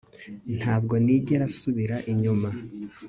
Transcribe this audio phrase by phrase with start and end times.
[0.59, 2.49] ntabwo nigera nsubira inyuma